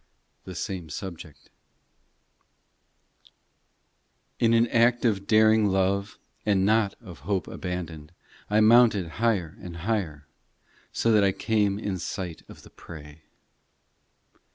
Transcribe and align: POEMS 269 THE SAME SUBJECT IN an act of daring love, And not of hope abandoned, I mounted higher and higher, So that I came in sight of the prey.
POEMS 0.45 0.65
269 0.65 0.85
THE 0.87 0.89
SAME 0.89 0.89
SUBJECT 0.97 1.49
IN 4.39 4.53
an 4.55 4.67
act 4.69 5.05
of 5.05 5.27
daring 5.27 5.67
love, 5.67 6.17
And 6.43 6.65
not 6.65 6.95
of 6.99 7.19
hope 7.19 7.47
abandoned, 7.47 8.11
I 8.49 8.61
mounted 8.61 9.07
higher 9.21 9.57
and 9.61 9.77
higher, 9.85 10.25
So 10.91 11.11
that 11.11 11.23
I 11.23 11.31
came 11.31 11.77
in 11.77 11.99
sight 11.99 12.41
of 12.49 12.63
the 12.63 12.71
prey. 12.71 13.25